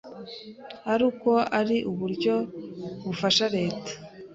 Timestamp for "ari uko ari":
0.91-1.77